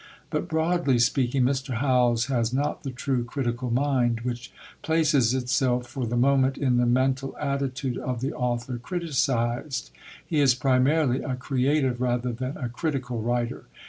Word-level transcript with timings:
But, 0.31 0.47
broadly 0.47 0.97
speaking, 0.97 1.43
Mr. 1.43 1.75
Howells 1.75 2.25
has 2.25 2.51
not 2.51 2.81
the 2.81 2.89
true 2.89 3.23
critical 3.23 3.69
mind, 3.69 4.21
which 4.21 4.51
places 4.81 5.35
itself 5.35 5.85
for 5.87 6.07
the 6.07 6.17
moment 6.17 6.57
in 6.57 6.77
the 6.77 6.87
mental 6.87 7.37
attitude 7.39 7.99
of 7.99 8.19
the 8.19 8.33
author 8.33 8.79
criticised; 8.79 9.91
he 10.25 10.39
is 10.41 10.55
primarily 10.55 11.21
a 11.21 11.35
creative 11.35 12.01
rather 12.01 12.33
than 12.33 12.57
a 12.57 12.67
critical 12.67 13.21
writer. 13.21 13.65